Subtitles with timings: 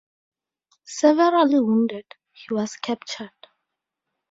[0.87, 3.29] Severely wounded, he was captured.